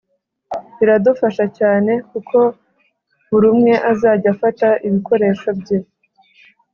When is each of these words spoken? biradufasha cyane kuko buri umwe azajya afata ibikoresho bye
biradufasha 0.77 1.45
cyane 1.57 1.91
kuko 2.11 2.37
buri 3.29 3.45
umwe 3.53 3.73
azajya 3.91 4.29
afata 4.35 4.67
ibikoresho 4.87 5.49
bye 5.59 5.77